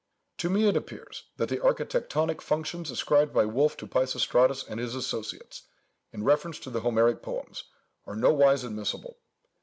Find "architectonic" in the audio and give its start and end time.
1.61-2.41